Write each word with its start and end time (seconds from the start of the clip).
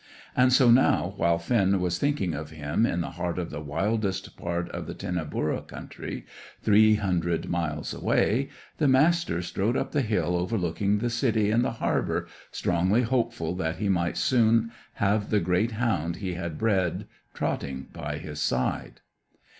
And 0.35 0.51
so 0.51 0.71
now 0.71 1.13
while 1.17 1.37
Finn 1.37 1.79
was 1.79 1.99
thinking 1.99 2.33
of 2.33 2.49
him, 2.49 2.87
in 2.87 3.01
the 3.01 3.11
heart 3.21 3.37
of 3.37 3.51
the 3.51 3.61
wildest 3.61 4.35
part 4.35 4.67
of 4.69 4.87
the 4.87 4.95
Tinnaburra 4.95 5.61
country, 5.67 6.25
three 6.59 6.95
hundred 6.95 7.47
miles 7.47 7.93
away, 7.93 8.49
the 8.79 8.87
Master 8.87 9.43
strode 9.43 9.77
up 9.77 9.91
the 9.91 10.01
hill 10.01 10.35
overlooking 10.35 10.97
the 10.97 11.11
city 11.11 11.51
and 11.51 11.63
the 11.63 11.73
harbour, 11.73 12.25
strongly 12.49 13.03
hopeful 13.03 13.53
that 13.57 13.75
he 13.75 13.89
might 13.89 14.17
soon 14.17 14.71
have 14.93 15.29
the 15.29 15.39
great 15.39 15.73
hound 15.73 16.15
he 16.15 16.33
had 16.33 16.57
bred 16.57 17.05
trotting 17.35 17.85
by 17.93 18.17
his 18.17 18.39
side. 18.39 19.01